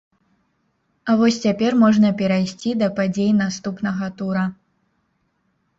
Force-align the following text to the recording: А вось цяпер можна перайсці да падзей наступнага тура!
А 1.09 1.15
вось 1.19 1.37
цяпер 1.45 1.77
можна 1.83 2.11
перайсці 2.23 2.75
да 2.81 2.87
падзей 2.97 3.31
наступнага 3.45 4.05
тура! 4.23 4.43